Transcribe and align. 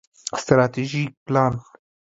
ستراتیژیک 0.41 1.09
پلان 1.25 1.53